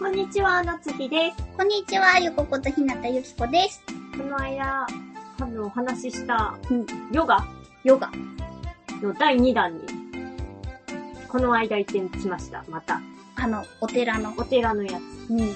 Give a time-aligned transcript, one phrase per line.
[0.00, 1.36] こんにちは、夏日です。
[1.58, 3.82] こんにちはゆこことひなたゆきこです。
[4.16, 4.86] この間、
[5.38, 7.46] あの、お話ししたうん、ヨガ？
[7.84, 8.10] ヨガ。
[9.02, 9.80] の第2弾に、
[11.28, 12.64] この間行ってきました。
[12.70, 13.02] また。
[13.36, 14.32] あのお寺の。
[14.38, 15.30] お寺のやつ。
[15.32, 15.54] うん。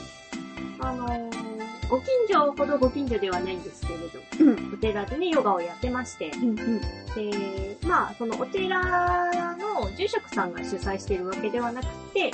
[0.79, 1.45] あのー
[1.89, 4.75] ご近所ほどご近所ではないんですけれど、うん。
[4.75, 6.81] お寺でね、ヨガをやってまして、うんうん。
[7.14, 12.31] で、まあ、そのお寺の住職さんが主催してるわけではなくて、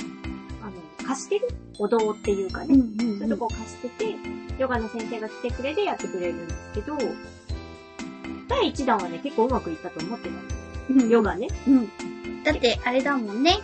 [1.01, 1.49] 貸してる？
[1.79, 4.15] お堂っていうかね、うんうんそういうとこを貸してて、
[4.57, 6.97] ヨガの先生が来てくれてやってくれるんですけど、
[8.47, 10.35] 第1弾はね、結構うまくいったと思ってた。
[10.89, 11.47] うんヨガね。
[11.67, 11.89] うん。
[12.43, 13.59] だって、あれだもんね。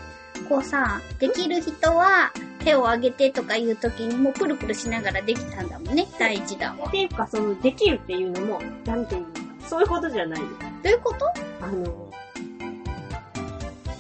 [0.50, 2.32] こうさ、できる人は
[2.64, 6.08] 手を挙げてとかいう時にもうプルプルしながらできたんだもんね。
[6.20, 6.88] 第一弾は。
[6.88, 9.28] っていうか、その、できるっていうのも、なんていうの？
[9.68, 10.48] そういうことじゃないよ。
[10.84, 11.26] どういうこと？
[11.62, 12.12] あの、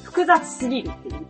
[0.04, 1.16] 複雑すぎるっていう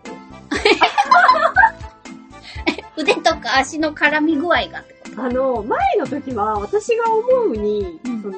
[3.47, 8.37] か足の絡み具合がってこあの、前の時は、私が思うに、うんその、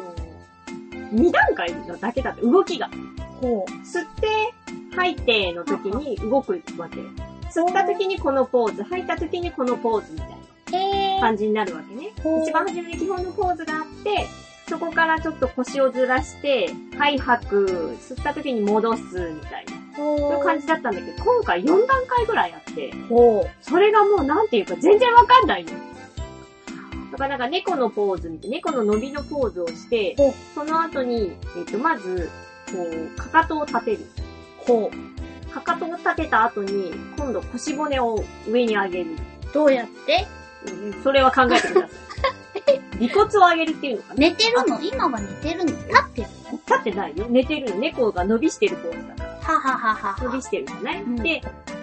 [1.14, 2.90] 2段階のだけだって、動きが。
[2.90, 2.98] と
[3.42, 4.54] ほ吸って、
[4.96, 7.00] 吐いての時に動くわけ。
[7.50, 10.40] 吸った時にこのポーズ、吐いた時にこのポーズみたいな。
[11.20, 12.12] 感じになるわけね。
[12.44, 14.28] 一番初めに基本のポーズがあって、
[14.68, 19.79] そこからちょっと腰をずらして、はい吐く、吸った時に戻すみたいな。
[20.00, 25.72] そういう感じだったんだけど、今回4段階ぐらいあって、ほそれがもうなんていうか全然わかんないの。
[27.12, 30.16] だからなんか猫のポーズみたいな、猫の伸びのポーズをして
[30.56, 32.30] その後に、えっ、と、まず、
[32.72, 34.00] こう、かかとを立てる。
[34.60, 34.90] ほ
[35.52, 39.14] かかとを立てた後に、今度腰骨を上に上げる。
[39.14, 39.54] う。
[39.54, 40.28] どうやって？
[40.68, 41.90] うんそれは考えてください。
[43.02, 44.80] 尾骨を上げるっていうのかな寝てるの？
[44.82, 45.72] 今は寝てるの？
[45.72, 46.52] 立ってるの？
[46.52, 47.26] 立ってないよ。
[47.30, 47.76] 寝てるの。
[47.78, 49.19] 猫が伸びしてるポーズだ。
[49.50, 50.24] ははははは。
[50.24, 51.42] 伸びしてるじゃない、うんで、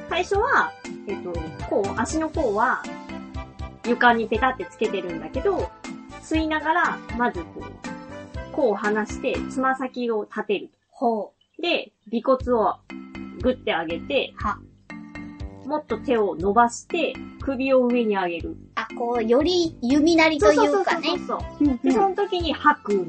[0.09, 0.73] 最初は、
[1.09, 1.33] えっ、と、
[1.69, 2.83] こう、足の甲は、
[3.85, 5.71] 床にペタってつけてるんだけど、
[6.23, 10.71] 吸いながら、まずこう、甲を離して、つま先を立てる。
[10.91, 12.77] ほうで、尾骨を
[13.43, 14.45] グッて上げて、う。
[14.45, 14.59] は。
[15.67, 18.57] もっと手を伸ばして、首を上に上げる。
[18.77, 21.09] あ、こう、より弓なりというかね。
[21.09, 21.79] そうそうそうそう。
[21.83, 23.07] で、その時に吐く。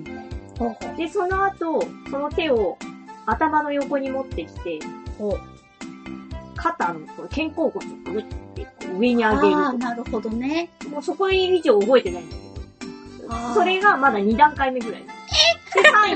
[0.57, 0.97] ほうほう。
[0.97, 2.77] で、その後、その手を
[3.27, 4.79] 頭の横に持ってきて、
[5.17, 5.39] ほう。
[6.55, 8.23] 肩のこの肩甲骨をグッ
[8.55, 8.67] て
[8.97, 10.69] 上に上げるああ、なるほどね。
[10.79, 10.89] と。
[10.89, 13.53] もうそこ以上覚えてないんだけど。
[13.53, 15.03] それがまだ2段階目ぐらい。
[15.03, 15.07] で、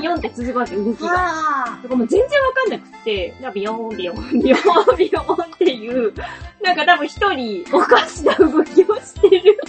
[0.00, 1.08] 4って続くわけ、動きが。
[1.12, 6.14] あだからもう全然わかんなくって、なんかビヨーン、ビヨーン、ビヨーン、ビヨーンっていう、
[6.62, 9.60] なんか多分一人おかしな動きをしてる。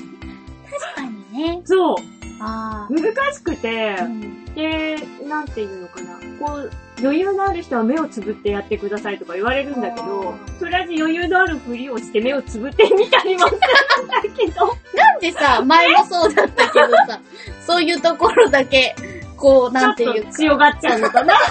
[0.72, 1.62] 確かにね。
[1.66, 1.96] そう。
[2.40, 4.46] あ難しくてあ。、うん。
[4.56, 6.48] で、なんていうのかな。
[6.48, 13.62] こう、余裕のある人は目をつぶってやってくださいとか言われるんだけどあ、とりあえず余裕のあるふりをして目をつぶってみたりもするん
[14.08, 17.20] だけど、なんでさ、前もそうだったけどさ、
[17.66, 18.96] そういうところだけ、
[19.36, 20.32] こう、なんていうか。
[20.32, 21.34] 強がっちゃうのかな。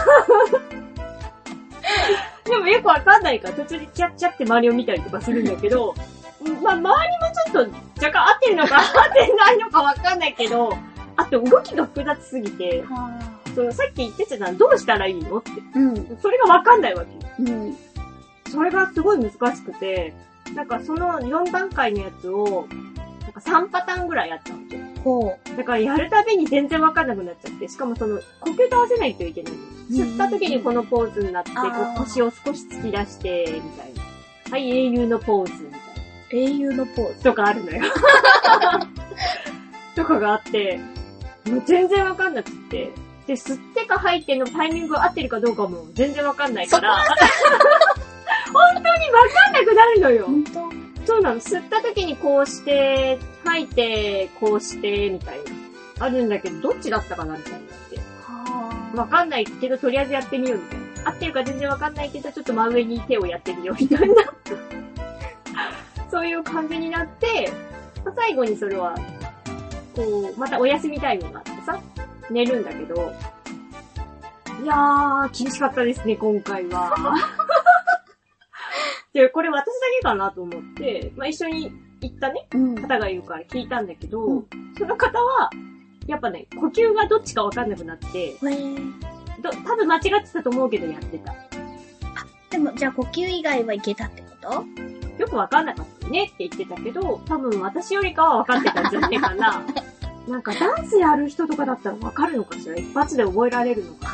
[2.45, 5.95] でもよくわかんないから、途中でチャッチャって周りを見たりとかするんだけど、
[6.63, 10.77] まあ、周りもちょっと若干合ってるのか合ってないのかわかんないけど、
[11.17, 13.11] あと動きが複雑すぎて、は
[13.55, 15.51] そのさっき言ってたのはどうしたらいいのって。
[15.51, 16.19] あうん。
[16.21, 17.43] それがわかんないわけ。
[17.43, 17.77] うん。
[18.51, 20.15] それがすごい難しくて、
[20.55, 22.67] なんかその4段階のやつを、
[23.23, 24.79] なんか3パターンぐらいやったわけ。
[25.03, 29.59] ほだからやるたびに全然わかんなくなっちゃって、しかもその、呼吸と合わせないといけないの。
[29.91, 31.63] 吸った時にこのポーズになって、こ
[31.97, 34.03] う腰を少し突き出して、みたいな。
[34.51, 35.79] はい、英雄のポーズ、みたいな。
[35.79, 35.83] う。
[36.33, 37.25] 英雄のポーズ。
[37.25, 37.85] とかあるのよ。
[39.97, 40.79] とかがあって、
[41.49, 42.91] もう全然わかんなくって。
[43.27, 46.97] で、吸ってか吐いてのタイミングが合ってるかどうかも全然わかんないから、
[48.53, 50.29] 本当にわかんなくなるのよ。
[51.05, 51.41] そうなの。
[51.41, 56.07] 吸った時にこうして、吐いて、こうして、みたいな。
[56.07, 57.97] あるんだけど、どっちだったかなみたいになって。
[57.97, 60.83] はわかんないけど、とりあえずやってみようみたいな。
[61.05, 64.15] 合ってるか全然わかんないけど、ちょっと真上に手をやってみようみたいな。
[66.11, 67.51] そういう感じになって、
[68.05, 68.95] まあ最後にそれは、
[69.97, 71.81] こう、またお休みタイムがあってさ、
[72.33, 73.13] 寝るんだけど、
[74.63, 76.95] いやー、厳しかったですね、今回は。
[79.13, 82.75] で、これ私だけかなと思って、まあ、一緒に行ったね、うん。
[82.77, 84.47] 方がいるから聞いたんだけど、うん
[84.79, 85.51] その方は、
[86.07, 88.35] やっぱね、呼吸がどっちかわかんなくなって、
[89.43, 91.35] ど多分間違ってたと思うけどやってた。
[92.51, 94.65] でも、じゃあ呼吸以外はいけたってこと？
[95.19, 99.63] よくわかんなかったねって言ってたけど、多分私よりかはわかってたんじゃないかな。
[100.29, 102.77] なんかダンスやる人とかだったらわかるのかしら？
[102.77, 104.07] 一発で覚えられるのか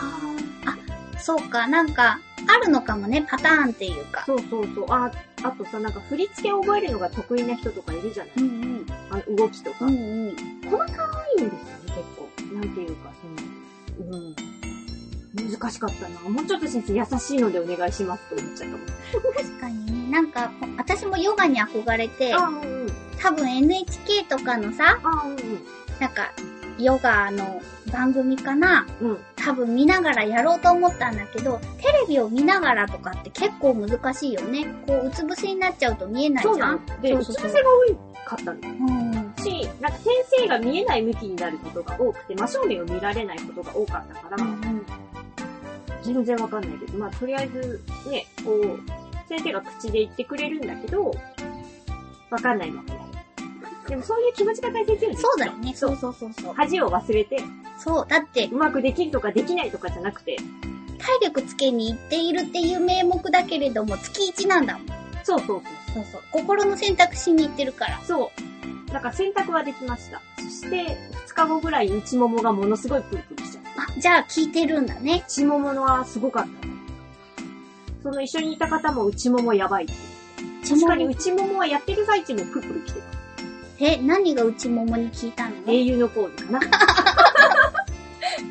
[0.64, 4.24] なあ、そうか、なんか、あるのかもね、パターンっていうか。
[4.24, 4.86] そうそうそう。
[4.88, 5.10] あ、
[5.42, 9.84] あとさ、なんか振り付けを覚えるのが得意な人とかいるじゃない、うんあの動きとか。
[9.84, 9.94] うん。
[9.94, 10.36] うんうん。
[10.70, 12.54] 細かいんですよね、結構。
[12.54, 13.12] なんていうか、
[13.98, 14.34] その、うん。
[15.34, 16.20] 難しかったな。
[16.30, 18.86] もうちょっと先生優しいのでお願いしますと思っちゃったもん。
[19.34, 20.10] 確かにね。
[20.10, 22.88] なんか、私もヨガに憧れて、あ、うんうん。
[23.20, 25.36] 多分 NHK とかのさ、あ、うん
[26.00, 26.32] なんか、
[26.78, 27.60] ヨガの
[27.92, 28.86] 番組かな？
[29.00, 29.10] うん。
[29.10, 29.18] うん。
[29.36, 34.66] 多分見ながらやろうと思ったんだけど、テレビを見ながらとかって結構難しいよね。
[34.86, 36.56] こう、うつ伏せになっちゃうと見えないじゃ。
[36.56, 38.74] なんので、そうつ伏せが多いかったんだよ。
[38.78, 39.34] うん。
[39.42, 44.86] し、なんか先生が見えない向きになることが多くて、真正面を見られないことが多かったから、うん
[46.00, 48.80] 全然わかんないけど、まあとりあえず、ね、こう、
[49.28, 51.12] 先生が口で言ってくれるんだけど、
[52.30, 53.07] わかんないままやる。
[53.88, 55.16] でもそういう気持ちが大切よね。
[55.16, 55.72] そうだよね。
[55.74, 55.98] そそうう。
[55.98, 56.54] そうそうそう。
[56.54, 57.38] 恥を忘れて、
[57.78, 58.06] そう。
[58.06, 60.36] だって、うまくできるとかできないとかじゃなくて、
[60.98, 64.86] 体力つけに行っているっていう名目だけれども、月1なんだもん。
[65.24, 65.62] そうそう
[65.94, 66.22] そうそう。
[66.32, 68.00] 心の選択しに行ってるから。
[68.04, 68.08] そう。
[68.18, 68.30] そ
[68.90, 68.92] う。
[68.92, 70.20] だから選択はできました。
[70.36, 70.96] そして、
[71.26, 73.82] 2日後ぐらい内ももがものすごいプルプルしちゃった。
[73.82, 75.24] あ、じゃあ聞いてるんだね。
[75.26, 76.50] 内もものはすごかった。
[78.02, 79.92] その一緒にいた方も内ももやばいって。
[80.68, 83.17] 確かに内ももはやってる最中もプルプル来てた。
[83.80, 85.54] え、何が内ももに聞いたの？
[85.66, 86.60] 英雄のポーズかな。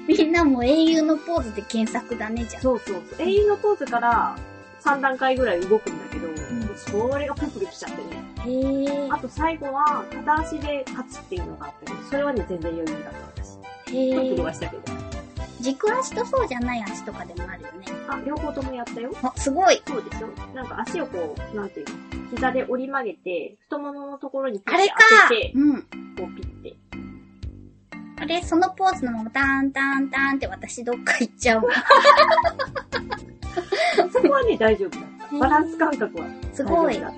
[0.07, 2.61] みんなも英雄のポーズで検索だね、じゃあ。
[2.61, 3.27] そうそうそう。
[3.27, 4.37] 英雄のポーズから
[4.81, 6.27] 3段階ぐらい動くんだけど、
[6.77, 8.23] それがプルプル来ちゃってね。
[8.45, 13.57] へーあと最後は片足で立つっていうのがあったけど、それはね全然余裕だった私。
[13.93, 15.06] へプルプルはーしたけど。
[15.67, 17.85] 軸足とそうじゃない足とかでもあるよね。
[18.07, 19.11] あ、両方ともやったよ。
[19.21, 19.81] あ、すごい。
[19.85, 21.95] そうでしょなんか足をこう、なんていうの
[22.31, 24.95] 膝で折り曲げて、太もものところにピッてあれか
[25.29, 25.81] 当てて、うん。
[25.81, 25.87] こ
[26.19, 26.77] うピッて。
[28.19, 31.71] あれ、そのポーズのままターンターンターンって私どっか行っちゃうもん。
[34.11, 35.37] そこはね、大丈夫だった。
[35.37, 36.97] バランス感覚はすごい。
[36.99, 37.13] 楽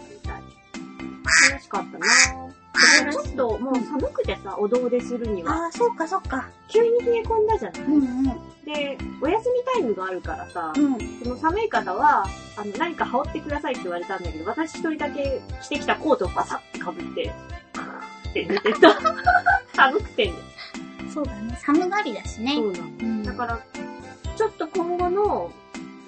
[1.61, 2.68] しかったなぁ。
[3.11, 6.49] ちょっともう寒くてさ、お堂でするには、ああ、そうかそうか。
[6.67, 8.23] 急に冷え込んだじゃない、うんうん。
[8.65, 10.97] で、お休みタイムがあるからさ、うん。
[11.23, 12.25] その寒い方は、
[12.57, 17.31] あの、何か羽織ってくださいって言われたんだけど、私一人だけ着てきたコートをバサッて被って、
[18.29, 18.99] って寝てた。
[19.75, 20.33] 寒くてね。
[21.13, 21.57] そうだね。
[21.63, 22.55] 寒がりだしね。
[22.55, 22.85] そうなの。
[22.85, 23.23] うん。
[23.23, 23.59] だから、
[24.37, 25.51] ちょっと今後の、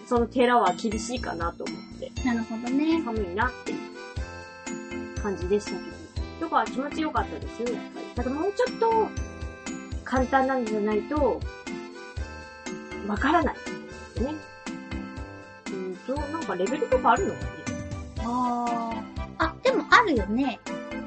[0.05, 3.01] その寺は厳しいかなと思って、なるほどね。
[3.03, 6.00] 寒いなっていう感じでしたけど。
[6.41, 8.05] とか気持ちよかったですよ、やっぱり。
[8.15, 9.07] ただもうちょっと、
[10.03, 11.39] 簡単なんじゃないと、
[13.07, 13.55] わからない。
[14.19, 14.35] ね。
[15.67, 17.47] うんと、なんかレベルとかあるのかね
[18.23, 18.91] あ
[19.37, 19.45] あ。
[19.45, 20.59] あ、でもあるよね。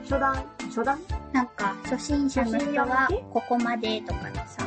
[0.04, 0.44] 初段？
[0.68, 0.98] 初段？
[1.32, 4.66] なんか、初心者の人はここまでとかでさ。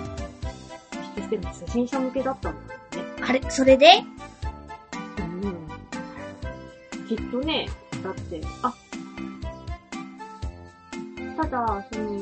[1.15, 3.23] そしても初心者向けだったんだよね。
[3.27, 4.03] あれ、それで？
[5.19, 7.07] うん。
[7.07, 7.69] きっとね、
[8.03, 8.73] だって、あ、
[11.37, 12.19] ただ、その、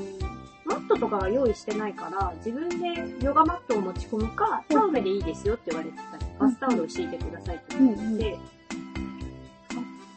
[0.66, 8.38] マットとかは用意してないから、自分でヨガマットを持ち込むか、タオルでいいですよって言われてたり、バスタオルを敷いてくださいって言われてうんて、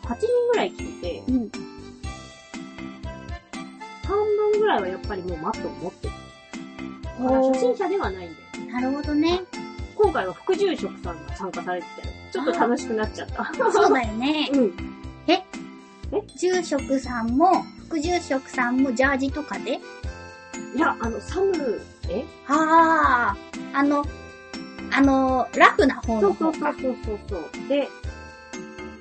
[0.02, 1.50] 8人ぐらい来てて、うん。
[4.05, 6.12] 半分ぐらいはやっぱりもうマットを持ってる。
[7.19, 8.73] 初心ー者ではないんだよね。
[8.73, 9.40] なるほどね。
[9.95, 12.14] 今回は副住職さんが参加されてたよ。
[12.33, 13.73] ちょっと楽しくなっちゃった。
[13.73, 14.50] そうだよね。
[14.55, 14.88] うん。
[16.38, 19.80] 住職さんも、副住職さんもジャージとかで？
[20.76, 21.80] いや、あの、サム、
[22.11, 22.23] え？
[22.47, 23.35] あ
[23.73, 24.04] あ、あの、
[24.92, 26.75] あの、ラフな方そうの方か。
[26.75, 27.68] そうそうそうそうそう。
[27.68, 27.88] で、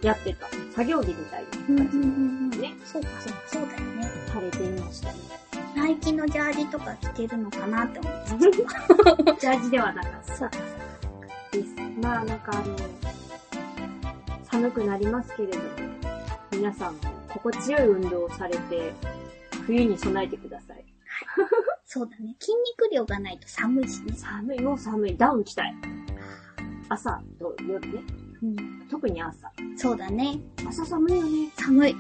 [0.02, 0.48] やってた。
[0.74, 2.62] 作業着みたいな感じうんうんうんうん。
[2.62, 4.10] ねそうかそうか、そうだよね。
[4.32, 5.16] されていましたね。
[5.76, 8.30] ナイキのジャージとか着てるのかなって思って。
[9.42, 10.58] ジャージではなかったそうか。
[11.52, 11.68] です。
[12.02, 12.76] まあ、なんかあの、
[14.50, 15.66] 寒くなりますけれども、
[16.52, 17.00] 皆さんも
[17.38, 18.94] 心地よい運動をされて、
[19.66, 20.84] 冬に備えてください。
[21.86, 22.36] そうだね。
[22.40, 24.14] 筋肉量がないと寒いしね。
[24.16, 25.18] 寒い、もう寒い。
[25.18, 25.76] ダウン着たい。
[26.90, 28.02] 朝と夜ね。
[28.42, 28.88] うん。
[28.90, 29.52] 特に朝。
[29.76, 30.40] そうだね。
[30.68, 31.52] 朝寒いよね。
[31.58, 31.96] 寒い。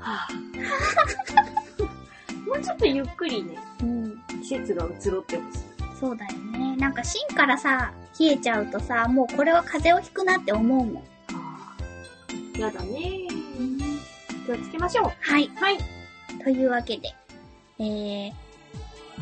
[0.00, 1.84] はぁ、
[2.46, 4.22] もうちょっとゆっくりね、うん。
[4.42, 5.58] 季節が移ろってほしい。
[6.00, 6.76] そうだよね。
[6.76, 11.04] なんか芯からさ、冷えちゃうとさ、もうこれは風邪をひくなって思うもん。
[11.32, 13.27] あーやだね
[14.48, 15.04] 気をつけましょう。
[15.20, 15.50] はい。
[15.56, 15.78] はい。
[16.42, 17.14] というわけで、
[17.78, 18.32] え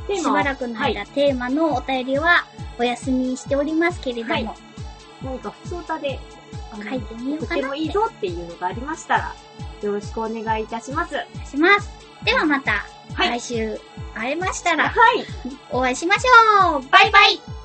[0.09, 1.09] ー、しばらくの間、はい。
[1.09, 2.45] テーマのお便りは
[2.79, 4.49] お休みしておりますけれども、はい
[5.23, 6.21] 何か普通歌で、
[6.75, 9.35] 書いてみようとかなっててもいいぞっていうのがありましたら、
[9.83, 11.15] よろしくお願いいたします。
[11.51, 11.91] します。
[12.23, 13.81] ではまた、はい来週
[14.15, 15.25] 会えましたらはい。
[15.71, 17.56] お会いしましょうバイバイ